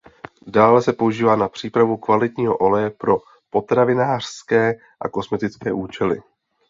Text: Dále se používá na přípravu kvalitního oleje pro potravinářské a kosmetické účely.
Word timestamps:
Dále 0.47 0.81
se 0.81 0.93
používá 0.93 1.35
na 1.35 1.49
přípravu 1.49 1.97
kvalitního 1.97 2.57
oleje 2.57 2.89
pro 2.89 3.17
potravinářské 3.49 4.73
a 4.99 5.09
kosmetické 5.09 5.73
účely. 5.73 6.21